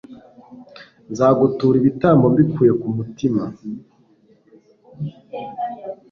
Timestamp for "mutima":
2.97-3.43